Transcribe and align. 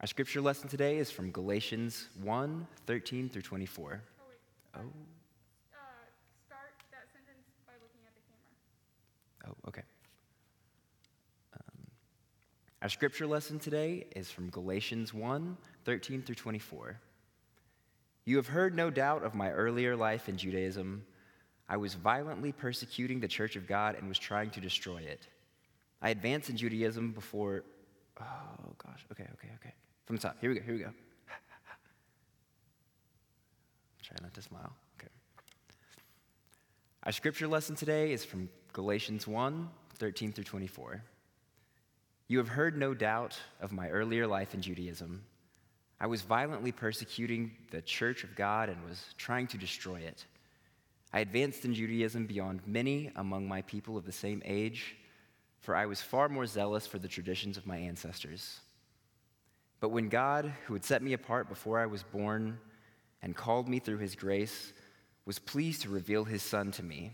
Our 0.00 0.06
scripture 0.06 0.40
lesson 0.40 0.66
today 0.66 0.96
is 0.96 1.10
from 1.10 1.30
Galatians 1.30 2.08
1 2.22 2.66
13 2.86 3.28
through 3.28 3.42
24. 3.42 4.02
Oh, 4.18 4.24
wait. 4.30 4.82
Start 6.46 6.70
that 6.90 7.04
sentence 7.12 7.44
by 7.66 7.74
looking 7.82 8.00
at 8.06 8.14
the 8.14 8.22
camera. 9.44 9.54
oh, 9.62 9.68
okay. 9.68 9.82
Um, 11.52 11.86
our 12.80 12.88
scripture 12.88 13.26
lesson 13.26 13.58
today 13.58 14.06
is 14.16 14.30
from 14.30 14.48
Galatians 14.48 15.12
1 15.12 15.58
13 15.84 16.22
through 16.22 16.34
24. 16.34 16.98
You 18.24 18.36
have 18.36 18.46
heard, 18.46 18.74
no 18.74 18.88
doubt, 18.88 19.22
of 19.22 19.34
my 19.34 19.50
earlier 19.50 19.96
life 19.96 20.30
in 20.30 20.38
Judaism. 20.38 21.04
I 21.68 21.76
was 21.76 21.92
violently 21.92 22.52
persecuting 22.52 23.20
the 23.20 23.28
church 23.28 23.54
of 23.54 23.66
God 23.66 23.96
and 23.96 24.08
was 24.08 24.18
trying 24.18 24.48
to 24.52 24.62
destroy 24.62 25.02
it. 25.02 25.28
I 26.00 26.08
advanced 26.08 26.48
in 26.48 26.56
Judaism 26.56 27.12
before. 27.12 27.64
Oh, 28.18 28.24
gosh. 28.78 29.04
Okay, 29.12 29.28
okay, 29.34 29.48
okay. 29.56 29.74
From 30.10 30.16
the 30.16 30.22
top. 30.22 30.38
Here 30.40 30.50
we 30.50 30.56
go, 30.56 30.62
here 30.62 30.74
we 30.74 30.80
go. 30.80 30.90
Try 34.02 34.16
not 34.20 34.34
to 34.34 34.42
smile. 34.42 34.72
Okay. 34.98 35.06
Our 37.04 37.12
scripture 37.12 37.46
lesson 37.46 37.76
today 37.76 38.10
is 38.10 38.24
from 38.24 38.48
Galatians 38.72 39.28
1 39.28 39.70
13 39.94 40.32
through 40.32 40.42
24. 40.42 41.00
You 42.26 42.38
have 42.38 42.48
heard, 42.48 42.76
no 42.76 42.92
doubt, 42.92 43.38
of 43.60 43.70
my 43.70 43.88
earlier 43.88 44.26
life 44.26 44.52
in 44.52 44.60
Judaism. 44.62 45.22
I 46.00 46.08
was 46.08 46.22
violently 46.22 46.72
persecuting 46.72 47.52
the 47.70 47.80
church 47.80 48.24
of 48.24 48.34
God 48.34 48.68
and 48.68 48.84
was 48.88 49.14
trying 49.16 49.46
to 49.46 49.58
destroy 49.58 50.00
it. 50.00 50.26
I 51.12 51.20
advanced 51.20 51.64
in 51.64 51.72
Judaism 51.72 52.26
beyond 52.26 52.62
many 52.66 53.12
among 53.14 53.46
my 53.46 53.62
people 53.62 53.96
of 53.96 54.06
the 54.06 54.10
same 54.10 54.42
age, 54.44 54.96
for 55.60 55.76
I 55.76 55.86
was 55.86 56.02
far 56.02 56.28
more 56.28 56.46
zealous 56.46 56.84
for 56.84 56.98
the 56.98 57.06
traditions 57.06 57.56
of 57.56 57.64
my 57.64 57.76
ancestors. 57.76 58.58
But 59.80 59.90
when 59.90 60.08
God, 60.08 60.52
who 60.66 60.74
had 60.74 60.84
set 60.84 61.02
me 61.02 61.14
apart 61.14 61.48
before 61.48 61.78
I 61.78 61.86
was 61.86 62.02
born 62.02 62.58
and 63.22 63.34
called 63.36 63.68
me 63.68 63.78
through 63.78 63.98
his 63.98 64.14
grace, 64.14 64.72
was 65.24 65.38
pleased 65.38 65.82
to 65.82 65.88
reveal 65.88 66.24
his 66.24 66.42
Son 66.42 66.70
to 66.72 66.82
me, 66.82 67.12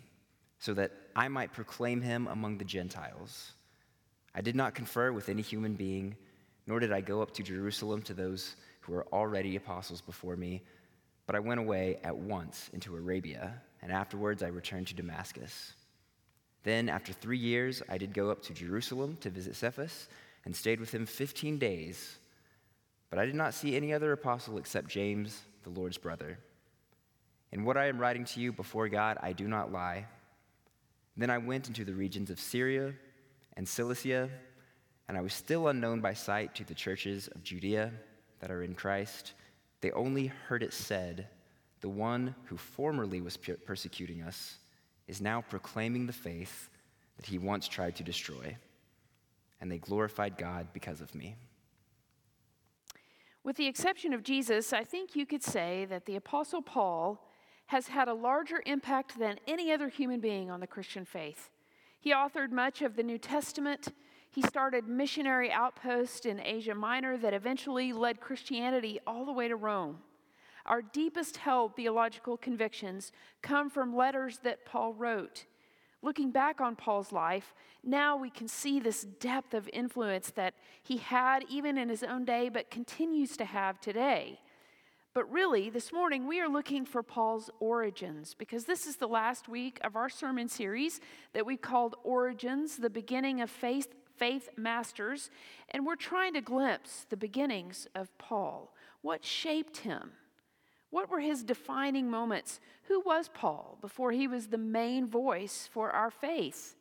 so 0.59 0.75
that 0.75 0.93
I 1.15 1.29
might 1.29 1.53
proclaim 1.53 2.01
him 2.01 2.27
among 2.27 2.59
the 2.59 2.65
Gentiles, 2.65 3.53
I 4.37 4.43
did 4.43 4.55
not 4.55 4.75
confer 4.75 5.13
with 5.13 5.31
any 5.31 5.41
human 5.41 5.75
being, 5.75 6.15
nor 6.67 6.79
did 6.79 6.93
I 6.93 7.01
go 7.01 7.23
up 7.23 7.33
to 7.35 7.43
Jerusalem 7.43 8.03
to 8.03 8.13
those 8.13 8.55
who 8.81 8.93
were 8.93 9.07
already 9.11 9.57
apostles 9.57 10.03
before 10.03 10.37
me, 10.37 10.63
but 11.27 11.35
I 11.35 11.41
went 11.41 11.59
away 11.59 11.99
at 12.05 12.15
once 12.15 12.69
into 12.75 12.95
Arabia, 12.95 13.63
and 13.81 13.91
afterwards 13.91 14.43
I 14.43 14.49
returned 14.49 14.89
to 14.89 14.95
Damascus. 14.95 15.73
Then, 16.65 16.91
after 16.91 17.15
three 17.15 17.39
years, 17.39 17.83
I 17.89 17.97
did 17.97 18.13
go 18.13 18.31
up 18.31 18.43
to 18.43 18.53
Jerusalem 18.53 19.17
to 19.23 19.31
visit 19.31 19.57
Cephas 19.57 20.09
and 20.45 20.55
stayed 20.55 20.81
with 20.81 20.93
him 20.93 21.07
15 21.07 21.59
days. 21.59 22.19
But 23.11 23.19
I 23.19 23.27
did 23.27 23.35
not 23.35 23.55
see 23.55 23.77
any 23.77 23.93
other 23.93 24.13
apostle 24.13 24.59
except 24.59 24.89
James, 24.89 25.43
the 25.63 25.71
Lord's 25.71 25.99
brother. 25.99 26.39
In 27.53 27.65
what 27.65 27.77
I 27.77 27.87
am 27.87 27.99
writing 27.99 28.25
to 28.25 28.41
you 28.41 28.53
before 28.53 28.89
God, 28.89 29.19
I 29.23 29.33
do 29.33 29.47
not 29.47 29.73
lie. 29.73 30.07
Then 31.17 31.31
I 31.31 31.39
went 31.39 31.69
into 31.69 31.85
the 31.85 31.95
regions 31.95 32.31
of 32.31 32.41
Syria 32.41 32.93
and 33.57 33.67
Cilicia, 33.67 34.29
and 35.09 35.17
I 35.17 35.23
was 35.23 35.33
still 35.33 35.69
unknown 35.69 36.01
by 36.01 36.15
sight 36.15 36.55
to 36.57 36.65
the 36.65 36.75
churches 36.75 37.29
of 37.29 37.43
Judea 37.43 37.93
that 38.41 38.51
are 38.51 38.63
in 38.63 38.75
Christ. 38.75 39.33
They 39.81 39.93
only 39.93 40.27
heard 40.27 40.63
it 40.63 40.73
said, 40.73 41.29
The 41.81 41.89
one 41.89 42.35
who 42.45 42.57
formerly 42.57 43.21
was 43.21 43.37
per- 43.37 43.55
persecuting 43.55 44.23
us 44.23 44.59
is 45.07 45.21
now 45.21 45.41
proclaiming 45.41 46.07
the 46.07 46.13
faith 46.13 46.69
that 47.17 47.27
he 47.27 47.39
once 47.39 47.69
tried 47.69 47.97
to 47.97 48.03
destroy. 48.03 48.57
And 49.61 49.71
they 49.71 49.79
glorified 49.79 50.37
God 50.37 50.67
because 50.73 51.01
of 51.01 51.15
me. 51.15 51.37
With 53.47 53.55
the 53.55 53.69
exception 53.69 54.13
of 54.13 54.25
Jesus, 54.25 54.73
I 54.73 54.83
think 54.83 55.15
you 55.15 55.25
could 55.25 55.45
say 55.45 55.87
that 55.89 56.05
the 56.05 56.17
Apostle 56.17 56.63
Paul 56.63 57.25
has 57.67 57.87
had 57.87 58.09
a 58.09 58.13
larger 58.13 58.61
impact 58.67 59.21
than 59.21 59.39
any 59.47 59.71
other 59.71 59.89
human 59.89 60.19
being 60.19 60.51
on 60.51 60.59
the 60.59 60.67
Christian 60.67 61.05
faith. 61.05 61.49
He 62.01 62.13
authored 62.13 62.51
much 62.51 62.83
of 62.83 62.97
the 62.97 63.05
New 63.05 63.19
Testament. 63.19 63.93
He 64.33 64.43
started 64.43 64.89
missionary 64.89 65.53
outposts 65.53 66.27
in 66.27 66.41
Asia 66.41 66.75
Minor 66.75 67.17
that 67.19 67.35
eventually 67.35 67.93
led 67.93 68.21
Christianity 68.21 68.99
all 69.07 69.25
the 69.25 69.33
way 69.33 69.47
to 69.47 69.55
Rome. 69.55 69.99
Our 70.67 70.83
deepest 70.83 71.37
held 71.37 71.77
theological 71.77 72.37
convictions 72.37 73.13
come 73.43 73.71
from 73.71 73.95
letters 73.95 74.41
that 74.43 74.67
Paul 74.67 74.93
wrote. 74.93 75.47
Looking 76.03 76.31
back 76.31 76.61
on 76.61 76.77
Paul's 76.77 77.11
life, 77.11 77.55
now 77.83 78.17
we 78.17 78.31
can 78.31 78.49
see 78.49 78.79
this 78.79 79.03
depth 79.03 79.55
of 79.55 79.69
influence 79.73 80.31
that 80.33 80.55
he 80.83 80.99
had 80.99 81.45
even 81.49 81.79
in 81.79 81.89
his 81.89 82.03
own 82.03 82.25
day, 82.25 82.49
but 82.49 82.71
continues 82.71 83.37
to 83.39 83.45
have 83.45 83.81
today. 83.81 84.41
But 85.15 85.33
really, 85.33 85.71
this 85.71 85.95
morning 85.95 86.27
we 86.27 86.41
are 86.41 86.49
looking 86.49 86.85
for 86.85 87.03
Paul's 87.03 87.49
origins 87.59 88.35
because 88.35 88.67
this 88.67 88.87
is 88.87 88.97
the 88.97 89.09
last 89.09 89.49
week 89.49 89.81
of 89.83 89.97
our 89.97 90.11
sermon 90.11 90.47
series 90.47 91.01
that 91.33 91.47
we 91.47 91.57
called 91.57 91.97
Origins, 92.05 92.77
the 92.77 92.91
beginning 92.91 93.41
of 93.41 93.51
faith, 93.51 93.95
faith 94.19 94.51
masters. 94.59 95.31
And 95.71 95.87
we're 95.87 95.97
trying 95.97 96.35
to 96.35 96.43
glimpse 96.43 97.07
the 97.09 97.17
beginnings 97.17 97.89
of 97.95 98.17
Paul. 98.19 98.75
What 99.01 99.25
shaped 99.25 99.79
him? 99.79 100.13
What 100.91 101.11
were 101.11 101.21
his 101.21 101.43
defining 101.43 102.11
moments? 102.11 102.61
Who 102.85 103.01
was 103.01 103.29
Paul 103.29 103.79
before 103.81 104.13
he 104.13 104.29
was 104.29 104.49
the 104.49 104.59
main 104.59 105.09
voice 105.09 105.69
for 105.73 105.91
our 105.91 106.11
faith? 106.11 106.77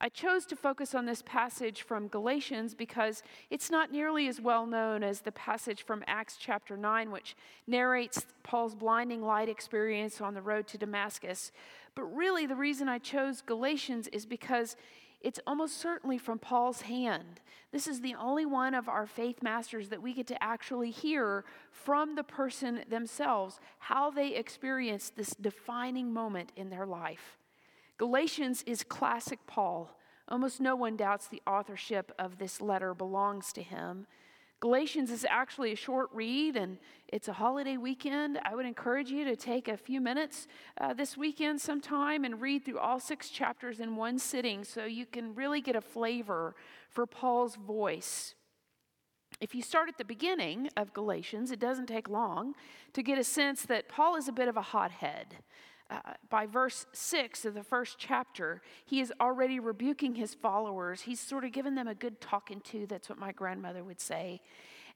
I 0.00 0.08
chose 0.08 0.46
to 0.46 0.56
focus 0.56 0.94
on 0.94 1.06
this 1.06 1.22
passage 1.22 1.82
from 1.82 2.06
Galatians 2.06 2.74
because 2.74 3.22
it's 3.50 3.68
not 3.68 3.90
nearly 3.90 4.28
as 4.28 4.40
well 4.40 4.64
known 4.64 5.02
as 5.02 5.20
the 5.20 5.32
passage 5.32 5.84
from 5.84 6.04
Acts 6.06 6.36
chapter 6.38 6.76
9, 6.76 7.10
which 7.10 7.34
narrates 7.66 8.24
Paul's 8.44 8.76
blinding 8.76 9.22
light 9.22 9.48
experience 9.48 10.20
on 10.20 10.34
the 10.34 10.42
road 10.42 10.68
to 10.68 10.78
Damascus. 10.78 11.50
But 11.96 12.04
really, 12.04 12.46
the 12.46 12.54
reason 12.54 12.88
I 12.88 12.98
chose 12.98 13.42
Galatians 13.42 14.06
is 14.08 14.24
because 14.24 14.76
it's 15.20 15.40
almost 15.46 15.76
certainly 15.78 16.18
from 16.18 16.38
Paul's 16.38 16.82
hand. 16.82 17.40
This 17.72 17.86
is 17.86 18.00
the 18.00 18.14
only 18.14 18.46
one 18.46 18.74
of 18.74 18.88
our 18.88 19.06
faith 19.06 19.42
masters 19.42 19.88
that 19.88 20.02
we 20.02 20.14
get 20.14 20.26
to 20.28 20.42
actually 20.42 20.90
hear 20.90 21.44
from 21.70 22.14
the 22.14 22.22
person 22.22 22.84
themselves 22.88 23.58
how 23.78 24.10
they 24.10 24.34
experienced 24.34 25.16
this 25.16 25.34
defining 25.34 26.12
moment 26.12 26.52
in 26.56 26.70
their 26.70 26.86
life. 26.86 27.36
Galatians 27.98 28.62
is 28.64 28.84
classic 28.84 29.40
Paul. 29.46 29.98
Almost 30.28 30.60
no 30.60 30.76
one 30.76 30.96
doubts 30.96 31.26
the 31.26 31.42
authorship 31.46 32.12
of 32.18 32.38
this 32.38 32.60
letter 32.60 32.94
belongs 32.94 33.52
to 33.54 33.62
him. 33.62 34.06
Galatians 34.60 35.12
is 35.12 35.24
actually 35.28 35.70
a 35.70 35.76
short 35.76 36.08
read 36.12 36.56
and 36.56 36.78
it's 37.06 37.28
a 37.28 37.32
holiday 37.32 37.76
weekend. 37.76 38.40
I 38.44 38.56
would 38.56 38.66
encourage 38.66 39.08
you 39.08 39.24
to 39.24 39.36
take 39.36 39.68
a 39.68 39.76
few 39.76 40.00
minutes 40.00 40.48
uh, 40.80 40.94
this 40.94 41.16
weekend 41.16 41.60
sometime 41.60 42.24
and 42.24 42.40
read 42.40 42.64
through 42.64 42.78
all 42.78 42.98
six 42.98 43.28
chapters 43.28 43.78
in 43.78 43.94
one 43.94 44.18
sitting 44.18 44.64
so 44.64 44.84
you 44.84 45.06
can 45.06 45.32
really 45.34 45.60
get 45.60 45.76
a 45.76 45.80
flavor 45.80 46.56
for 46.90 47.06
Paul's 47.06 47.54
voice. 47.54 48.34
If 49.40 49.54
you 49.54 49.62
start 49.62 49.88
at 49.88 49.96
the 49.96 50.04
beginning 50.04 50.70
of 50.76 50.92
Galatians, 50.92 51.52
it 51.52 51.60
doesn't 51.60 51.86
take 51.86 52.08
long 52.08 52.54
to 52.94 53.02
get 53.02 53.16
a 53.16 53.24
sense 53.24 53.62
that 53.66 53.88
Paul 53.88 54.16
is 54.16 54.26
a 54.26 54.32
bit 54.32 54.48
of 54.48 54.56
a 54.56 54.62
hothead. 54.62 55.36
Uh, 55.90 56.00
by 56.28 56.44
verse 56.44 56.86
6 56.92 57.46
of 57.46 57.54
the 57.54 57.62
first 57.62 57.96
chapter, 57.98 58.60
he 58.84 59.00
is 59.00 59.12
already 59.20 59.58
rebuking 59.58 60.16
his 60.16 60.34
followers. 60.34 61.02
He's 61.02 61.20
sort 61.20 61.44
of 61.44 61.52
given 61.52 61.74
them 61.74 61.88
a 61.88 61.94
good 61.94 62.20
talking 62.20 62.60
to. 62.72 62.86
That's 62.86 63.08
what 63.08 63.18
my 63.18 63.32
grandmother 63.32 63.82
would 63.82 64.00
say. 64.00 64.42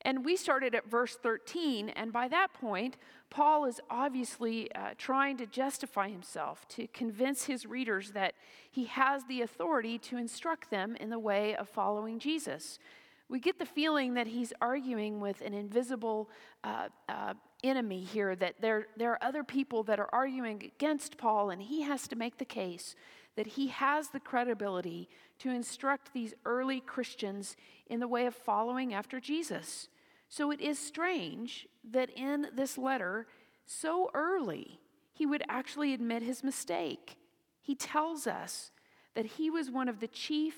And 0.04 0.24
we 0.24 0.36
started 0.36 0.74
at 0.74 0.90
verse 0.90 1.16
13, 1.16 1.90
and 1.90 2.12
by 2.12 2.26
that 2.28 2.52
point, 2.52 2.96
Paul 3.30 3.66
is 3.66 3.80
obviously 3.88 4.72
uh, 4.74 4.90
trying 4.98 5.36
to 5.36 5.46
justify 5.46 6.08
himself, 6.08 6.66
to 6.70 6.88
convince 6.88 7.44
his 7.44 7.64
readers 7.64 8.10
that 8.10 8.34
he 8.70 8.86
has 8.86 9.24
the 9.24 9.42
authority 9.42 9.98
to 9.98 10.16
instruct 10.16 10.70
them 10.70 10.96
in 10.96 11.08
the 11.08 11.20
way 11.20 11.54
of 11.54 11.68
following 11.68 12.18
Jesus. 12.18 12.80
We 13.28 13.38
get 13.38 13.60
the 13.60 13.64
feeling 13.64 14.14
that 14.14 14.26
he's 14.26 14.52
arguing 14.60 15.20
with 15.20 15.40
an 15.40 15.54
invisible 15.54 16.28
uh, 16.64 16.88
uh, 17.08 17.34
enemy 17.62 18.02
here, 18.02 18.34
that 18.36 18.60
there, 18.60 18.86
there 18.96 19.12
are 19.12 19.22
other 19.22 19.44
people 19.44 19.82
that 19.84 20.00
are 20.00 20.08
arguing 20.12 20.62
against 20.76 21.16
Paul, 21.16 21.50
and 21.50 21.62
he 21.62 21.82
has 21.82 22.08
to 22.08 22.16
make 22.16 22.38
the 22.38 22.44
case 22.44 22.94
that 23.36 23.46
he 23.46 23.68
has 23.68 24.08
the 24.08 24.20
credibility 24.20 25.08
to 25.38 25.50
instruct 25.50 26.12
these 26.12 26.34
early 26.44 26.80
Christians 26.80 27.56
in 27.86 28.00
the 28.00 28.08
way 28.08 28.26
of 28.26 28.34
following 28.34 28.92
after 28.92 29.20
Jesus. 29.20 29.88
So 30.28 30.50
it 30.50 30.60
is 30.60 30.78
strange 30.78 31.66
that 31.90 32.10
in 32.10 32.48
this 32.54 32.76
letter, 32.76 33.26
so 33.66 34.10
early, 34.14 34.80
he 35.12 35.26
would 35.26 35.42
actually 35.48 35.94
admit 35.94 36.22
his 36.22 36.44
mistake. 36.44 37.16
He 37.60 37.74
tells 37.74 38.26
us 38.26 38.70
that 39.14 39.26
he 39.26 39.50
was 39.50 39.70
one 39.70 39.88
of 39.88 40.00
the 40.00 40.08
chief 40.08 40.56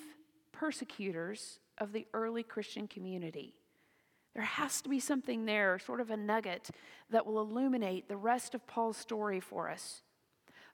persecutors 0.52 1.60
of 1.78 1.92
the 1.92 2.06
early 2.14 2.42
Christian 2.42 2.86
community. 2.86 3.54
There 4.34 4.42
has 4.42 4.82
to 4.82 4.88
be 4.88 5.00
something 5.00 5.44
there, 5.44 5.78
sort 5.78 6.00
of 6.00 6.10
a 6.10 6.16
nugget, 6.16 6.70
that 7.10 7.24
will 7.24 7.40
illuminate 7.40 8.08
the 8.08 8.16
rest 8.16 8.54
of 8.54 8.66
Paul's 8.66 8.96
story 8.96 9.40
for 9.40 9.70
us. 9.70 10.02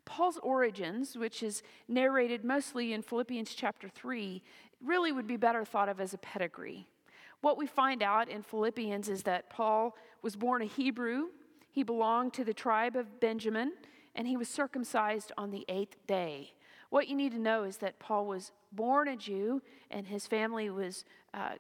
Paul's 0.05 0.39
origins, 0.43 1.17
which 1.17 1.43
is 1.43 1.63
narrated 1.87 2.45
mostly 2.45 2.93
in 2.93 3.03
Philippians 3.03 3.55
chapter 3.55 3.89
3, 3.89 4.43
really 4.83 5.13
would 5.13 5.27
be 5.27 5.37
better 5.37 5.65
thought 5.65 5.89
of 5.89 6.01
as 6.01 6.15
a 6.15 6.19
pedigree. 6.19 6.87
What 7.43 7.59
we 7.59 7.67
find 7.67 8.03
out 8.03 8.29
in 8.29 8.43
Philippians 8.43 9.09
is 9.09 9.23
that 9.25 9.51
Paul 9.51 9.97
was 10.23 10.37
born 10.37 10.63
a 10.63 10.67
Hebrew, 10.67 11.29
he 11.71 11.83
belonged 11.83 12.33
to 12.35 12.45
the 12.45 12.55
tribe 12.55 12.97
of 12.97 13.21
Benjamin, 13.21 13.73
and 14.15 14.27
he 14.27 14.37
was 14.37 14.49
circumcised 14.49 15.33
on 15.39 15.51
the 15.51 15.65
eighth 15.69 15.97
day. 16.07 16.53
What 16.91 17.09
you 17.09 17.15
need 17.15 17.33
to 17.33 17.39
know 17.39 17.63
is 17.63 17.77
that 17.79 17.99
Paul 17.99 18.27
was 18.27 18.53
born 18.73 19.07
a 19.07 19.17
Jew, 19.17 19.63
and 19.91 20.07
his 20.07 20.27
family 20.27 20.69
was 20.71 21.05
uh, 21.33 21.53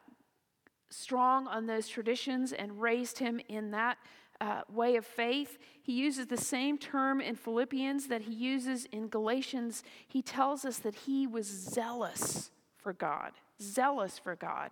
strong 0.90 1.46
on 1.46 1.66
those 1.66 1.88
traditions 1.88 2.52
and 2.52 2.80
raised 2.80 3.18
him 3.18 3.40
in 3.48 3.70
that 3.70 3.98
uh, 4.40 4.62
way 4.68 4.96
of 4.96 5.04
faith. 5.04 5.58
He 5.82 5.92
uses 5.92 6.26
the 6.26 6.36
same 6.36 6.78
term 6.78 7.20
in 7.20 7.36
Philippians 7.36 8.06
that 8.08 8.22
he 8.22 8.32
uses 8.32 8.86
in 8.86 9.08
Galatians. 9.08 9.82
He 10.06 10.22
tells 10.22 10.64
us 10.64 10.78
that 10.78 10.94
he 10.94 11.26
was 11.26 11.46
zealous 11.46 12.50
for 12.76 12.92
God, 12.92 13.32
zealous 13.60 14.18
for 14.18 14.34
God. 14.34 14.70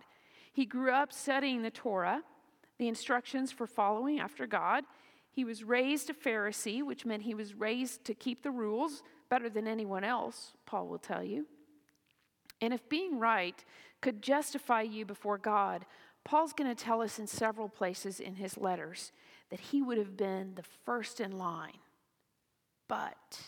He 0.51 0.65
grew 0.65 0.91
up 0.91 1.13
studying 1.13 1.61
the 1.61 1.69
Torah, 1.69 2.23
the 2.77 2.87
instructions 2.87 3.51
for 3.51 3.67
following 3.67 4.19
after 4.19 4.47
God. 4.47 4.83
He 5.31 5.45
was 5.45 5.63
raised 5.63 6.09
a 6.09 6.13
Pharisee, 6.13 6.83
which 6.83 7.05
meant 7.05 7.23
he 7.23 7.35
was 7.35 7.53
raised 7.53 8.03
to 8.05 8.13
keep 8.13 8.43
the 8.43 8.51
rules 8.51 9.03
better 9.29 9.49
than 9.49 9.67
anyone 9.67 10.03
else, 10.03 10.53
Paul 10.65 10.87
will 10.87 10.97
tell 10.97 11.23
you. 11.23 11.45
And 12.61 12.73
if 12.73 12.89
being 12.89 13.19
right 13.19 13.63
could 14.01 14.21
justify 14.21 14.81
you 14.81 15.05
before 15.05 15.37
God, 15.37 15.85
Paul's 16.29 16.53
going 16.53 16.69
to 16.69 16.83
tell 16.83 17.01
us 17.01 17.17
in 17.17 17.25
several 17.25 17.67
places 17.67 18.19
in 18.19 18.35
his 18.35 18.55
letters 18.55 19.11
that 19.49 19.59
he 19.59 19.81
would 19.81 19.97
have 19.97 20.15
been 20.15 20.53
the 20.53 20.65
first 20.85 21.19
in 21.19 21.39
line. 21.39 21.79
But 22.87 23.41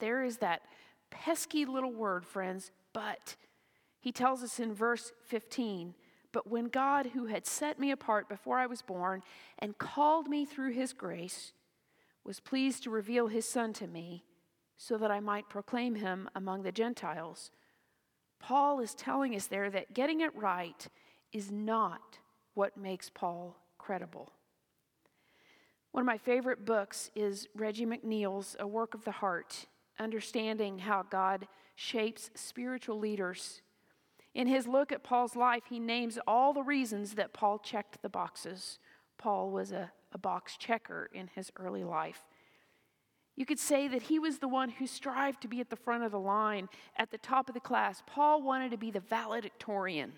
there 0.00 0.24
is 0.24 0.38
that 0.38 0.62
pesky 1.10 1.64
little 1.64 1.92
word, 1.92 2.26
friends, 2.26 2.72
but. 2.92 3.36
He 4.00 4.10
tells 4.10 4.42
us 4.42 4.58
in 4.58 4.74
verse 4.74 5.12
15 5.26 5.94
But 6.32 6.48
when 6.48 6.64
God, 6.64 7.06
who 7.14 7.26
had 7.26 7.46
set 7.46 7.78
me 7.78 7.92
apart 7.92 8.28
before 8.28 8.58
I 8.58 8.66
was 8.66 8.82
born 8.82 9.22
and 9.60 9.78
called 9.78 10.26
me 10.26 10.44
through 10.44 10.72
his 10.72 10.92
grace, 10.92 11.52
was 12.24 12.40
pleased 12.40 12.82
to 12.82 12.90
reveal 12.90 13.28
his 13.28 13.48
Son 13.48 13.72
to 13.74 13.86
me 13.86 14.24
so 14.76 14.98
that 14.98 15.12
I 15.12 15.20
might 15.20 15.48
proclaim 15.48 15.94
him 15.94 16.28
among 16.34 16.64
the 16.64 16.72
Gentiles. 16.72 17.52
Paul 18.40 18.80
is 18.80 18.92
telling 18.92 19.36
us 19.36 19.46
there 19.46 19.70
that 19.70 19.94
getting 19.94 20.20
it 20.20 20.34
right 20.34 20.88
is 21.32 21.50
not 21.50 22.18
what 22.54 22.76
makes 22.76 23.10
Paul 23.10 23.56
credible. 23.78 24.30
One 25.92 26.02
of 26.02 26.06
my 26.06 26.18
favorite 26.18 26.64
books 26.64 27.10
is 27.14 27.48
Reggie 27.54 27.86
McNeal's 27.86 28.56
A 28.58 28.66
Work 28.66 28.94
of 28.94 29.04
the 29.04 29.10
Heart 29.10 29.66
Understanding 29.98 30.78
How 30.78 31.02
God 31.02 31.46
Shapes 31.74 32.30
Spiritual 32.34 32.98
Leaders. 32.98 33.60
In 34.34 34.46
his 34.46 34.66
look 34.66 34.92
at 34.92 35.02
Paul's 35.02 35.36
life, 35.36 35.64
he 35.68 35.78
names 35.78 36.18
all 36.26 36.54
the 36.54 36.62
reasons 36.62 37.14
that 37.14 37.34
Paul 37.34 37.58
checked 37.58 38.00
the 38.00 38.08
boxes. 38.08 38.78
Paul 39.18 39.50
was 39.50 39.72
a, 39.72 39.92
a 40.12 40.18
box 40.18 40.56
checker 40.56 41.10
in 41.12 41.28
his 41.34 41.52
early 41.56 41.84
life. 41.84 42.24
You 43.36 43.46
could 43.46 43.58
say 43.58 43.88
that 43.88 44.02
he 44.02 44.18
was 44.18 44.38
the 44.38 44.48
one 44.48 44.70
who 44.70 44.86
strived 44.86 45.42
to 45.42 45.48
be 45.48 45.60
at 45.60 45.70
the 45.70 45.76
front 45.76 46.04
of 46.04 46.12
the 46.12 46.18
line, 46.18 46.68
at 46.96 47.10
the 47.10 47.18
top 47.18 47.48
of 47.48 47.54
the 47.54 47.60
class. 47.60 48.02
Paul 48.06 48.42
wanted 48.42 48.70
to 48.70 48.78
be 48.78 48.90
the 48.90 49.00
valedictorian. 49.00 50.12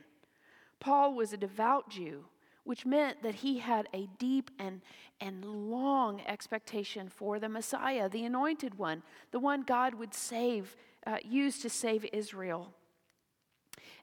Paul 0.85 1.15
was 1.15 1.33
a 1.33 1.39
devout 1.39 1.89
Jew 1.89 2.27
which 2.65 2.87
meant 2.87 3.23
that 3.23 3.37
he 3.37 3.59
had 3.59 3.89
a 3.93 4.09
deep 4.19 4.51
and, 4.59 4.81
and 5.21 5.45
long 5.45 6.23
expectation 6.27 7.09
for 7.09 7.39
the 7.39 7.49
Messiah, 7.49 8.09
the 8.09 8.25
anointed 8.25 8.79
one, 8.79 9.03
the 9.31 9.39
one 9.39 9.63
God 9.63 9.95
would 9.95 10.15
save, 10.15 10.75
uh, 11.07 11.19
use 11.23 11.61
to 11.61 11.69
save 11.69 12.07
Israel. 12.13 12.73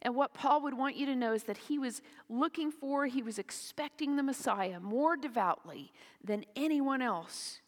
And 0.03 0.15
what 0.15 0.33
Paul 0.33 0.61
would 0.63 0.75
want 0.75 0.95
you 0.95 1.05
to 1.07 1.15
know 1.15 1.33
is 1.33 1.43
that 1.43 1.57
he 1.57 1.77
was 1.79 2.01
looking 2.29 2.71
for, 2.71 3.07
he 3.07 3.23
was 3.23 3.39
expecting 3.39 4.15
the 4.15 4.23
Messiah 4.23 4.79
more 4.79 5.17
devoutly 5.17 5.91
than 6.23 6.45
anyone 6.55 7.01
else. 7.01 7.61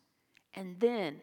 And 0.54 0.80
then, 0.80 1.22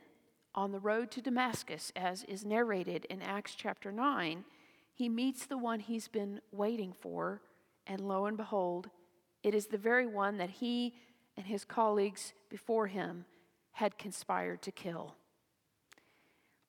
on 0.54 0.72
the 0.72 0.80
road 0.80 1.12
to 1.12 1.22
Damascus, 1.22 1.92
as 1.94 2.24
is 2.24 2.44
narrated 2.44 3.06
in 3.08 3.22
Acts 3.22 3.54
chapter 3.54 3.92
9, 3.92 4.44
he 4.92 5.08
meets 5.08 5.46
the 5.46 5.58
one 5.58 5.78
he's 5.78 6.08
been 6.08 6.40
waiting 6.50 6.92
for, 6.92 7.40
and 7.86 8.00
lo 8.00 8.26
and 8.26 8.36
behold, 8.36 8.90
it 9.42 9.54
is 9.54 9.66
the 9.66 9.78
very 9.78 10.06
one 10.06 10.36
that 10.38 10.50
he 10.50 10.94
and 11.36 11.46
his 11.46 11.64
colleagues 11.64 12.32
before 12.48 12.86
him 12.86 13.24
had 13.72 13.98
conspired 13.98 14.62
to 14.62 14.72
kill. 14.72 15.14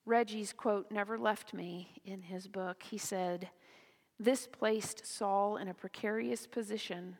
Reggie's 0.05 0.53
quote 0.53 0.91
never 0.91 1.17
left 1.17 1.53
me 1.53 2.01
in 2.05 2.21
his 2.21 2.47
book. 2.47 2.83
He 2.83 2.97
said, 2.97 3.49
This 4.19 4.47
placed 4.47 5.05
Saul 5.05 5.57
in 5.57 5.67
a 5.67 5.73
precarious 5.73 6.47
position, 6.47 7.17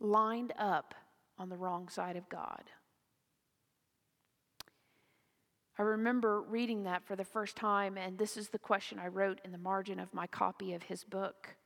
lined 0.00 0.52
up 0.58 0.94
on 1.38 1.48
the 1.48 1.56
wrong 1.56 1.88
side 1.88 2.16
of 2.16 2.28
God. 2.28 2.64
I 5.78 5.82
remember 5.82 6.42
reading 6.42 6.82
that 6.84 7.04
for 7.04 7.16
the 7.16 7.24
first 7.24 7.56
time, 7.56 7.96
and 7.96 8.18
this 8.18 8.36
is 8.36 8.50
the 8.50 8.58
question 8.58 8.98
I 8.98 9.08
wrote 9.08 9.40
in 9.44 9.52
the 9.52 9.58
margin 9.58 9.98
of 9.98 10.12
my 10.12 10.26
copy 10.26 10.74
of 10.74 10.82
his 10.82 11.02
book. 11.02 11.56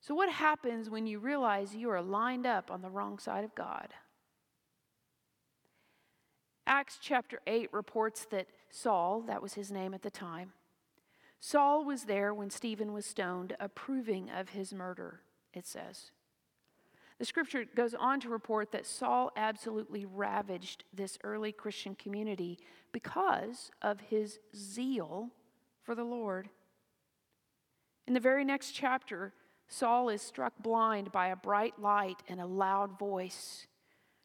So, 0.00 0.14
what 0.14 0.32
happens 0.32 0.88
when 0.88 1.06
you 1.06 1.18
realize 1.18 1.74
you 1.74 1.90
are 1.90 2.00
lined 2.00 2.46
up 2.46 2.70
on 2.70 2.80
the 2.80 2.88
wrong 2.88 3.18
side 3.18 3.44
of 3.44 3.54
God? 3.54 3.88
Acts 6.66 6.98
chapter 7.02 7.40
8 7.46 7.72
reports 7.72 8.26
that 8.30 8.46
Saul, 8.70 9.22
that 9.22 9.42
was 9.42 9.54
his 9.54 9.70
name 9.70 9.92
at 9.92 10.02
the 10.02 10.10
time, 10.10 10.52
Saul 11.40 11.84
was 11.84 12.04
there 12.04 12.32
when 12.32 12.50
Stephen 12.50 12.92
was 12.92 13.06
stoned, 13.06 13.56
approving 13.58 14.30
of 14.30 14.50
his 14.50 14.72
murder, 14.72 15.20
it 15.54 15.66
says. 15.66 16.10
The 17.18 17.24
scripture 17.24 17.64
goes 17.74 17.94
on 17.94 18.20
to 18.20 18.28
report 18.28 18.72
that 18.72 18.86
Saul 18.86 19.30
absolutely 19.36 20.06
ravaged 20.06 20.84
this 20.92 21.18
early 21.24 21.52
Christian 21.52 21.94
community 21.94 22.58
because 22.92 23.70
of 23.82 24.00
his 24.00 24.38
zeal 24.56 25.30
for 25.82 25.94
the 25.94 26.04
Lord. 26.04 26.48
In 28.06 28.14
the 28.14 28.20
very 28.20 28.44
next 28.44 28.72
chapter, 28.72 29.32
Saul 29.70 30.08
is 30.08 30.20
struck 30.20 30.52
blind 30.58 31.12
by 31.12 31.28
a 31.28 31.36
bright 31.36 31.80
light 31.80 32.22
and 32.28 32.40
a 32.40 32.46
loud 32.46 32.98
voice. 32.98 33.66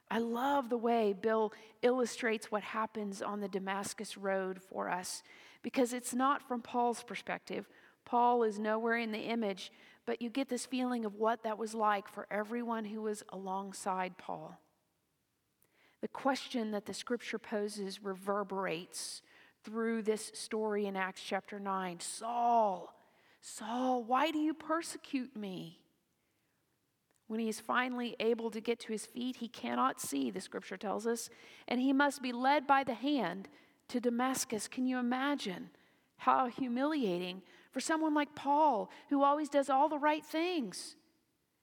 I 0.10 0.18
love 0.18 0.70
the 0.70 0.78
way 0.78 1.14
Bill 1.14 1.54
illustrates 1.84 2.52
what 2.52 2.64
happens 2.64 3.22
on 3.22 3.40
the 3.40 3.48
Damascus 3.48 4.18
Road 4.18 4.60
for 4.62 4.90
us 4.90 5.24
because 5.62 5.94
it's 5.94 6.14
not 6.14 6.48
from 6.48 6.62
Paul's 6.62 7.04
perspective. 7.04 7.70
Paul 8.06 8.44
is 8.44 8.60
nowhere 8.60 8.98
in 8.98 9.12
the 9.12 9.20
image, 9.20 9.72
but 10.06 10.22
you 10.22 10.30
get 10.30 10.50
this 10.50 10.66
feeling 10.66 11.06
of 11.06 11.16
what 11.16 11.44
that 11.44 11.58
was 11.60 11.76
like 11.76 12.08
for 12.08 12.28
everyone 12.32 12.86
who 12.86 13.04
was 13.04 13.24
alongside 13.30 14.18
Paul. 14.18 14.60
The 16.02 16.08
question 16.08 16.72
that 16.72 16.86
the 16.86 16.94
scripture 16.94 17.40
poses 17.40 18.04
reverberates 18.04 19.22
through 19.64 20.04
this 20.04 20.32
story 20.34 20.86
in 20.86 20.96
Acts 20.96 21.22
chapter 21.24 21.60
9 21.60 22.00
Saul, 22.00 22.94
Saul, 23.48 24.04
why 24.04 24.32
do 24.32 24.40
you 24.40 24.56
persecute 24.56 25.36
me? 25.36 25.80
When 27.28 27.40
he 27.40 27.48
is 27.48 27.60
finally 27.60 28.16
able 28.20 28.50
to 28.50 28.60
get 28.60 28.80
to 28.80 28.92
his 28.92 29.06
feet, 29.06 29.36
he 29.36 29.48
cannot 29.48 30.02
see, 30.02 30.32
the 30.32 30.42
scripture 30.42 30.78
tells 30.78 31.06
us, 31.06 31.30
and 31.68 31.80
he 31.80 31.94
must 31.94 32.24
be 32.24 32.32
led 32.32 32.66
by 32.66 32.84
the 32.84 32.96
hand 32.96 33.48
to 33.90 34.00
Damascus. 34.00 34.68
Can 34.68 34.88
you 34.88 34.98
imagine 34.98 35.70
how 36.18 36.48
humiliating 36.48 37.44
for 37.72 37.80
someone 37.80 38.16
like 38.16 38.34
Paul, 38.34 38.90
who 39.10 39.22
always 39.24 39.48
does 39.48 39.70
all 39.70 39.90
the 39.90 40.00
right 40.00 40.26
things, 40.26 40.96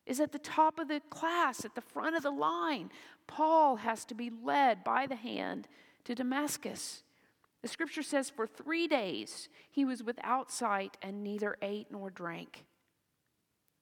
is 0.06 0.20
at 0.20 0.30
the 0.30 0.38
top 0.38 0.78
of 0.78 0.86
the 0.86 1.00
class, 1.10 1.64
at 1.64 1.74
the 1.74 1.80
front 1.80 2.14
of 2.14 2.22
the 2.22 2.30
line? 2.30 2.90
Paul 3.26 3.74
has 3.74 4.04
to 4.04 4.14
be 4.14 4.30
led 4.30 4.84
by 4.84 5.08
the 5.08 5.16
hand 5.16 5.66
to 6.04 6.14
Damascus. 6.14 7.02
The 7.62 7.68
scripture 7.68 8.02
says, 8.02 8.28
For 8.28 8.46
three 8.46 8.88
days 8.88 9.48
he 9.70 9.84
was 9.84 10.02
without 10.02 10.50
sight 10.50 10.96
and 11.00 11.22
neither 11.22 11.56
ate 11.62 11.86
nor 11.90 12.10
drank. 12.10 12.64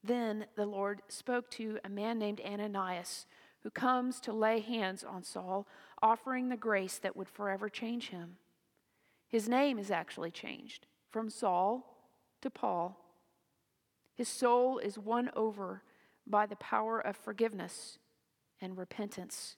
Then 0.05 0.47
the 0.55 0.67
Lord 0.67 1.03
spoke 1.09 1.51
to 1.53 1.79
a 1.85 1.89
man 1.89 2.19
named 2.19 2.41
Ananias, 2.45 3.27
who 3.63 3.71
comes 3.71 4.21
to 4.21 4.33
lay 4.33 4.61
hands 4.61 5.05
on 5.05 5.23
Saul, 5.23 5.67
offering 6.03 6.49
the 6.49 6.57
grace 6.57 6.99
that 6.99 7.17
would 7.17 7.29
forever 7.29 7.69
change 7.69 8.09
him. 8.09 8.37
His 9.29 9.49
name 9.49 9.79
is 9.79 9.91
actually 9.91 10.31
changed 10.31 10.87
from 11.11 11.29
Saul 11.29 12.09
to 12.41 12.51
Paul. 12.51 12.99
His 14.15 14.29
soul 14.29 14.79
is 14.79 14.99
won 14.99 15.31
over 15.37 15.83
by 16.27 16.47
the 16.47 16.57
power 16.57 16.99
of 16.99 17.17
forgiveness 17.17 17.99
and 18.61 18.77
repentance. 18.77 19.57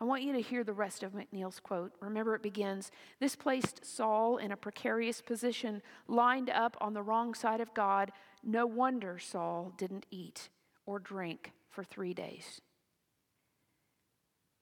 I 0.00 0.04
want 0.04 0.22
you 0.22 0.32
to 0.32 0.40
hear 0.40 0.64
the 0.64 0.72
rest 0.72 1.02
of 1.02 1.12
McNeal's 1.12 1.60
quote. 1.60 1.92
Remember, 2.00 2.34
it 2.34 2.42
begins 2.42 2.90
This 3.20 3.36
placed 3.36 3.84
Saul 3.84 4.38
in 4.38 4.50
a 4.50 4.56
precarious 4.56 5.20
position, 5.20 5.82
lined 6.08 6.48
up 6.48 6.76
on 6.80 6.94
the 6.94 7.02
wrong 7.02 7.34
side 7.34 7.60
of 7.60 7.74
God. 7.74 8.12
No 8.42 8.66
wonder 8.66 9.18
Saul 9.18 9.72
didn't 9.76 10.06
eat 10.10 10.48
or 10.86 10.98
drink 10.98 11.52
for 11.68 11.84
three 11.84 12.14
days. 12.14 12.60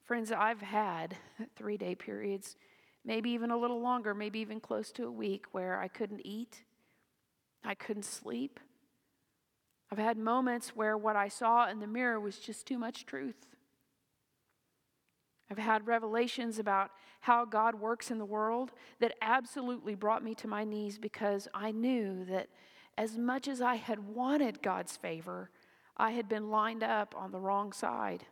Friends, 0.04 0.32
I've 0.32 0.62
had 0.62 1.16
three 1.56 1.76
day 1.76 1.94
periods, 1.94 2.56
maybe 3.04 3.30
even 3.30 3.50
a 3.50 3.56
little 3.56 3.80
longer, 3.80 4.14
maybe 4.14 4.40
even 4.40 4.58
close 4.58 4.90
to 4.92 5.06
a 5.06 5.10
week, 5.10 5.46
where 5.52 5.78
I 5.78 5.86
couldn't 5.86 6.26
eat, 6.26 6.64
I 7.64 7.74
couldn't 7.74 8.04
sleep, 8.04 8.58
I've 9.90 9.98
had 9.98 10.18
moments 10.18 10.76
where 10.76 10.98
what 10.98 11.16
I 11.16 11.28
saw 11.28 11.68
in 11.68 11.80
the 11.80 11.86
mirror 11.86 12.20
was 12.20 12.38
just 12.38 12.66
too 12.66 12.78
much 12.78 13.06
truth. 13.06 13.46
I've 15.50 15.58
had 15.58 15.86
revelations 15.86 16.58
about 16.58 16.90
how 17.20 17.44
God 17.44 17.74
works 17.74 18.10
in 18.10 18.18
the 18.18 18.24
world 18.24 18.72
that 19.00 19.14
absolutely 19.22 19.94
brought 19.94 20.22
me 20.22 20.34
to 20.36 20.48
my 20.48 20.64
knees 20.64 20.98
because 20.98 21.48
I 21.54 21.72
knew 21.72 22.24
that 22.26 22.48
as 22.98 23.16
much 23.16 23.48
as 23.48 23.60
I 23.60 23.76
had 23.76 24.00
wanted 24.00 24.62
God's 24.62 24.96
favor, 24.96 25.50
I 25.96 26.10
had 26.10 26.28
been 26.28 26.50
lined 26.50 26.82
up 26.82 27.14
on 27.16 27.32
the 27.32 27.40
wrong 27.40 27.72
side. 27.72 28.24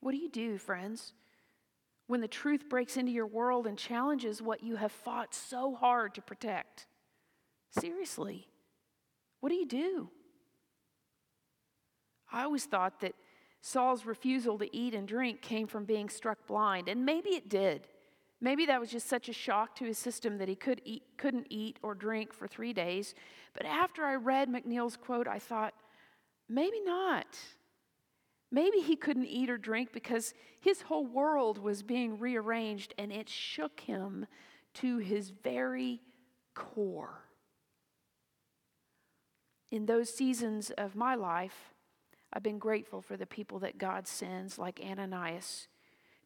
What 0.00 0.12
do 0.12 0.18
you 0.18 0.30
do, 0.30 0.56
friends, 0.56 1.12
when 2.06 2.20
the 2.20 2.28
truth 2.28 2.68
breaks 2.68 2.96
into 2.96 3.12
your 3.12 3.26
world 3.26 3.66
and 3.66 3.76
challenges 3.76 4.40
what 4.40 4.62
you 4.62 4.76
have 4.76 4.92
fought 4.92 5.34
so 5.34 5.74
hard 5.74 6.14
to 6.14 6.22
protect? 6.22 6.86
Seriously, 7.78 8.48
what 9.40 9.50
do 9.50 9.56
you 9.56 9.66
do? 9.66 10.08
I 12.32 12.44
always 12.44 12.64
thought 12.64 13.00
that 13.00 13.14
Saul's 13.60 14.06
refusal 14.06 14.58
to 14.58 14.76
eat 14.76 14.94
and 14.94 15.06
drink 15.06 15.42
came 15.42 15.66
from 15.66 15.84
being 15.84 16.08
struck 16.08 16.46
blind, 16.46 16.88
and 16.88 17.04
maybe 17.04 17.30
it 17.30 17.48
did. 17.48 17.86
Maybe 18.40 18.64
that 18.66 18.80
was 18.80 18.90
just 18.90 19.06
such 19.08 19.28
a 19.28 19.34
shock 19.34 19.76
to 19.76 19.84
his 19.84 19.98
system 19.98 20.38
that 20.38 20.48
he 20.48 20.54
could 20.54 20.80
eat, 20.84 21.02
couldn't 21.18 21.46
eat 21.50 21.78
or 21.82 21.94
drink 21.94 22.32
for 22.32 22.48
three 22.48 22.72
days. 22.72 23.14
But 23.52 23.66
after 23.66 24.04
I 24.04 24.14
read 24.14 24.48
McNeal's 24.48 24.96
quote, 24.96 25.28
I 25.28 25.38
thought, 25.38 25.74
maybe 26.48 26.80
not. 26.80 27.38
Maybe 28.50 28.80
he 28.80 28.96
couldn't 28.96 29.26
eat 29.26 29.50
or 29.50 29.58
drink 29.58 29.92
because 29.92 30.32
his 30.58 30.82
whole 30.82 31.06
world 31.06 31.58
was 31.58 31.82
being 31.82 32.18
rearranged 32.18 32.94
and 32.98 33.12
it 33.12 33.28
shook 33.28 33.80
him 33.80 34.26
to 34.74 34.98
his 34.98 35.30
very 35.30 36.00
core. 36.54 37.26
In 39.70 39.86
those 39.86 40.12
seasons 40.12 40.70
of 40.70 40.96
my 40.96 41.14
life, 41.14 41.74
I've 42.32 42.42
been 42.42 42.58
grateful 42.58 43.02
for 43.02 43.16
the 43.16 43.26
people 43.26 43.58
that 43.60 43.78
God 43.78 44.06
sends, 44.06 44.58
like 44.58 44.80
Ananias, 44.84 45.68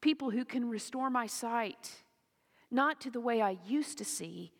people 0.01 0.31
who 0.31 0.45
can 0.45 0.69
restore 0.69 1.09
my 1.09 1.27
sight, 1.27 2.03
not 2.71 3.01
to 3.03 3.11
the 3.11 3.21
way 3.21 3.41
I 3.41 3.57
used 3.67 3.99
to 3.99 4.05
see, 4.05 4.53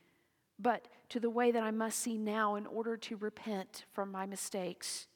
but 0.59 0.89
to 1.11 1.21
the 1.21 1.31
way 1.31 1.51
that 1.51 1.63
I 1.63 1.71
must 1.71 1.99
see 1.99 2.17
now 2.17 2.55
in 2.55 2.67
order 2.67 2.97
to 2.97 3.17
repent 3.17 3.85
from 3.93 4.11
my 4.11 4.25
mistakes. 4.25 5.07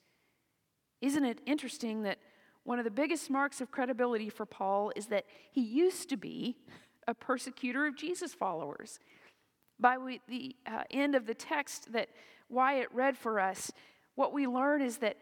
Isn't 1.01 1.25
it 1.25 1.41
interesting 1.47 2.03
that 2.03 2.19
one 2.65 2.79
of 2.79 2.85
the 2.85 2.91
biggest 2.91 3.31
marks 3.31 3.61
of 3.61 3.71
credibility 3.71 4.29
for 4.29 4.45
Paul 4.45 4.93
is 4.95 5.07
that 5.07 5.25
he 5.51 5.63
used 5.63 6.11
to 6.11 6.17
be 6.17 6.59
a 7.07 7.15
persecutor 7.15 7.87
of 7.87 7.97
Jesus 7.97 8.35
followers? 8.35 8.99
By 9.81 10.19
the 10.29 10.57
uh, 10.67 10.83
end 10.91 11.15
of 11.15 11.27
the 11.27 11.35
text 11.35 11.93
that 11.93 12.09
Wyatt 12.51 12.89
read 12.93 13.17
for 13.17 13.41
us, 13.41 13.71
what 14.17 14.35
we 14.35 14.47
learn 14.47 14.83
is 14.83 14.99
that 14.99 15.17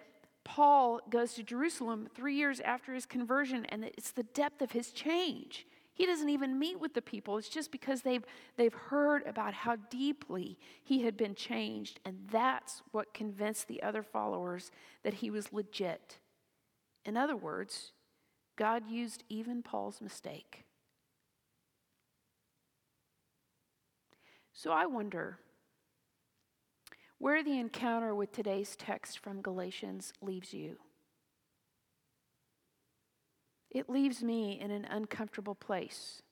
Paul 0.47 1.01
goes 1.11 1.35
to 1.35 1.43
Jerusalem 1.43 2.09
three 2.15 2.37
years 2.37 2.61
after 2.61 2.95
his 2.95 3.05
conversion, 3.05 3.67
and 3.67 3.85
it's 3.85 4.13
the 4.13 4.23
depth 4.23 4.63
of 4.63 4.71
his 4.71 4.93
change. 4.93 5.67
He 5.93 6.07
doesn't 6.07 6.29
even 6.29 6.57
meet 6.57 6.79
with 6.79 6.95
the 6.95 7.03
people. 7.03 7.37
It's 7.37 7.49
just 7.49 7.73
because 7.73 8.03
they've, 8.03 8.25
they've 8.57 8.73
heard 8.73 9.27
about 9.27 9.55
how 9.55 9.75
deeply 9.91 10.57
he 10.85 11.03
had 11.03 11.17
been 11.17 11.35
changed, 11.35 11.99
and 12.05 12.29
that's 12.31 12.83
what 12.93 13.13
convinced 13.13 13.67
the 13.67 13.83
other 13.83 14.05
followers 14.05 14.71
that 15.03 15.15
he 15.15 15.31
was 15.31 15.53
legit. 15.53 16.21
In 17.05 17.17
other 17.17 17.37
words, 17.37 17.91
God 18.55 18.89
used 18.89 19.25
even 19.29 19.65
Paul's 19.65 20.01
mistake. 20.01 20.65
So 24.53 24.71
I 24.71 24.87
wonder 24.87 25.41
where 27.19 27.43
the 27.43 27.59
encounter 27.59 28.15
with 28.15 28.33
today's 28.33 28.77
text 28.77 29.19
from 29.19 29.41
Galatians 29.41 30.13
leaves 30.21 30.53
you. 30.53 30.77
It 33.71 33.89
leaves 33.89 34.23
me 34.23 34.61
in 34.61 34.71
an 34.71 34.85
uncomfortable 34.85 35.55
place. 35.55 36.23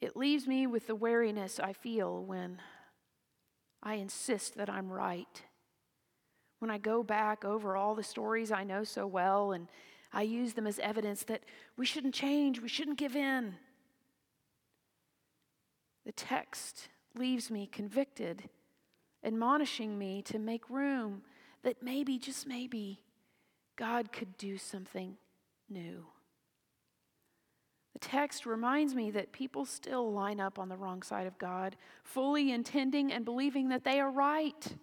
It 0.00 0.16
leaves 0.16 0.46
me 0.46 0.66
with 0.66 0.86
the 0.86 0.94
wariness 0.94 1.58
I 1.58 1.72
feel 1.72 2.22
when 2.22 2.60
I 3.82 3.94
insist 3.94 4.56
that 4.56 4.68
I'm 4.68 4.90
right. 4.90 5.42
When 6.58 6.70
I 6.70 6.78
go 6.78 7.02
back 7.02 7.44
over 7.44 7.76
all 7.76 7.94
the 7.94 8.02
stories 8.02 8.50
I 8.50 8.64
know 8.64 8.84
so 8.84 9.06
well 9.06 9.52
and 9.52 9.68
I 10.12 10.22
use 10.22 10.54
them 10.54 10.66
as 10.66 10.78
evidence 10.78 11.24
that 11.24 11.44
we 11.76 11.86
shouldn't 11.86 12.14
change, 12.14 12.60
we 12.60 12.68
shouldn't 12.68 12.98
give 12.98 13.16
in. 13.16 13.54
The 16.04 16.12
text 16.12 16.88
leaves 17.18 17.50
me 17.50 17.66
convicted, 17.66 18.48
admonishing 19.24 19.98
me 19.98 20.22
to 20.22 20.38
make 20.38 20.68
room 20.70 21.22
that 21.62 21.82
maybe, 21.82 22.18
just 22.18 22.46
maybe, 22.46 23.00
God 23.76 24.12
could 24.12 24.36
do 24.38 24.56
something 24.56 25.16
new. 25.68 26.06
The 27.92 27.98
text 28.00 28.44
reminds 28.44 28.94
me 28.94 29.10
that 29.12 29.32
people 29.32 29.64
still 29.64 30.12
line 30.12 30.38
up 30.38 30.58
on 30.58 30.68
the 30.68 30.76
wrong 30.76 31.02
side 31.02 31.26
of 31.26 31.38
God, 31.38 31.76
fully 32.04 32.52
intending 32.52 33.10
and 33.10 33.24
believing 33.24 33.70
that 33.70 33.84
they 33.84 34.00
are 34.00 34.10
right. 34.10 34.76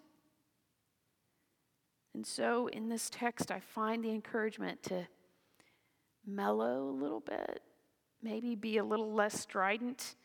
And 2.16 2.26
so 2.26 2.68
in 2.68 2.90
this 2.90 3.10
text, 3.10 3.52
I 3.52 3.60
find 3.60 4.04
the 4.04 4.12
encouragement 4.12 4.82
to 4.84 5.08
mellow 6.26 6.90
a 6.90 6.98
little 7.00 7.20
bit, 7.20 7.62
maybe 8.22 8.56
be 8.56 8.78
a 8.78 8.84
little 8.84 9.14
less 9.14 9.40
strident, 9.40 10.16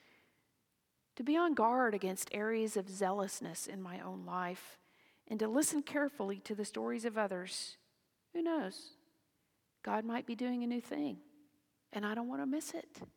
to 1.19 1.25
be 1.25 1.37
on 1.37 1.53
guard 1.53 1.95
against 1.95 2.31
areas 2.31 2.77
of 2.77 2.89
zealousness 2.89 3.67
in 3.67 3.83
my 3.83 3.99
own 3.99 4.25
life, 4.25 4.79
and 5.27 5.41
to 5.41 5.49
listen 5.49 5.83
carefully 5.83 6.39
to 6.39 6.55
the 6.55 6.65
stories 6.65 7.05
of 7.05 7.19
others. 7.19 7.77
Who 8.33 8.41
knows? 8.41 8.93
God 9.85 10.05
might 10.05 10.27
be 10.27 10.37
doing 10.37 10.63
a 10.63 10.67
new 10.69 10.81
thing, 10.81 11.17
and 11.93 12.07
I 12.07 12.15
don't 12.15 12.29
want 12.29 12.41
to 12.41 12.47
miss 12.47 12.73
it. 12.73 13.01
I'm 13.01 13.09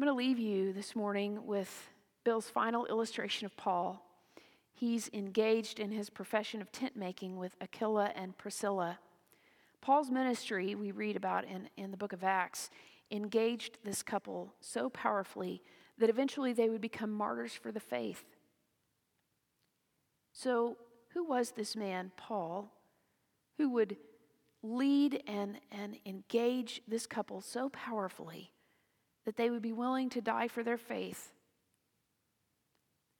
going 0.00 0.08
to 0.08 0.14
leave 0.14 0.38
you 0.38 0.72
this 0.72 0.96
morning 0.96 1.46
with 1.46 1.90
Bill's 2.24 2.48
final 2.48 2.86
illustration 2.86 3.44
of 3.44 3.54
Paul. 3.54 4.02
He's 4.72 5.10
engaged 5.12 5.78
in 5.78 5.90
his 5.90 6.08
profession 6.08 6.62
of 6.62 6.72
tent 6.72 6.96
making 6.96 7.36
with 7.36 7.54
Aquila 7.60 8.12
and 8.16 8.38
Priscilla. 8.38 8.98
Paul's 9.82 10.10
ministry, 10.10 10.74
we 10.74 10.90
read 10.90 11.16
about 11.16 11.44
in, 11.44 11.68
in 11.76 11.90
the 11.90 11.98
book 11.98 12.14
of 12.14 12.24
Acts, 12.24 12.70
engaged 13.12 13.78
this 13.84 14.02
couple 14.02 14.54
so 14.60 14.88
powerfully 14.88 15.62
that 15.98 16.10
eventually 16.10 16.52
they 16.52 16.68
would 16.68 16.80
become 16.80 17.12
martyrs 17.12 17.52
for 17.52 17.70
the 17.70 17.80
faith. 17.80 18.24
So, 20.32 20.78
who 21.12 21.22
was 21.24 21.50
this 21.50 21.76
man, 21.76 22.10
Paul, 22.16 22.72
who 23.58 23.68
would 23.70 23.98
lead 24.62 25.22
and, 25.26 25.58
and 25.70 25.98
engage 26.06 26.80
this 26.88 27.06
couple 27.06 27.42
so 27.42 27.68
powerfully 27.68 28.50
that 29.26 29.36
they 29.36 29.50
would 29.50 29.62
be 29.62 29.72
willing 29.72 30.08
to 30.10 30.22
die 30.22 30.48
for 30.48 30.62
their 30.62 30.78
faith? 30.78 31.32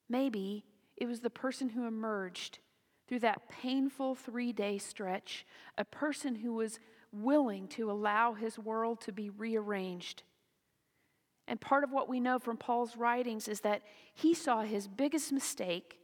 Maybe 0.08 0.64
it 0.96 1.06
was 1.06 1.20
the 1.20 1.30
person 1.30 1.68
who 1.68 1.86
emerged 1.86 2.58
through 3.06 3.20
that 3.20 3.48
painful 3.48 4.14
three 4.14 4.52
day 4.52 4.78
stretch, 4.78 5.44
a 5.76 5.84
person 5.84 6.36
who 6.36 6.54
was 6.54 6.80
willing 7.12 7.68
to 7.68 7.90
allow 7.90 8.32
his 8.32 8.58
world 8.58 9.00
to 9.02 9.12
be 9.12 9.30
rearranged. 9.30 10.22
And 11.46 11.60
part 11.60 11.84
of 11.84 11.92
what 11.92 12.08
we 12.08 12.20
know 12.20 12.38
from 12.38 12.56
Paul's 12.56 12.96
writings 12.96 13.48
is 13.48 13.60
that 13.60 13.82
he 14.14 14.32
saw 14.32 14.62
his 14.62 14.88
biggest 14.88 15.32
mistake 15.32 15.98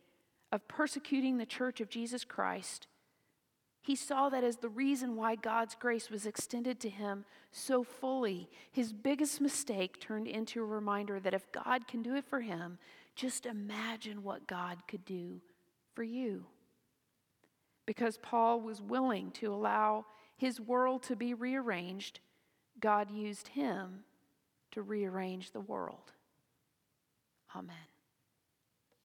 of 0.53 0.67
persecuting 0.69 1.39
the 1.39 1.47
church 1.47 1.81
of 1.81 1.89
Jesus 1.89 2.25
Christ. 2.25 2.87
He 3.81 3.97
saw 3.97 4.29
that 4.29 4.45
as 4.45 4.57
the 4.57 4.69
reason 4.69 5.17
why 5.17 5.37
God's 5.37 5.75
grace 5.75 6.11
was 6.11 6.27
extended 6.27 6.81
to 6.81 6.91
him 6.91 7.25
so 7.53 7.83
fully. 7.83 8.51
His 8.71 8.93
biggest 8.93 9.41
mistake 9.41 10.01
turned 10.01 10.27
into 10.27 10.61
a 10.61 10.67
reminder 10.67 11.21
that 11.21 11.35
if 11.35 11.51
God 11.53 11.87
can 11.87 12.03
do 12.03 12.15
it 12.15 12.25
for 12.29 12.41
him, 12.41 12.79
just 13.15 13.47
imagine 13.47 14.23
what 14.23 14.47
God 14.47 14.79
could 14.89 15.05
do 15.05 15.41
for 15.95 16.03
you. 16.03 16.45
Because 17.87 18.19
Paul 18.19 18.61
was 18.61 18.83
willing 18.83 19.31
to 19.33 19.55
allow 19.55 20.05
his 20.39 20.61
world 20.61 21.03
to 21.05 21.17
be 21.17 21.35
rearranged, 21.35 22.21
God 22.81 23.11
used 23.11 23.49
him 23.49 24.05
to 24.71 24.81
rearrange 24.81 25.51
the 25.51 25.61
world. 25.61 26.13
Amen. 27.55 27.77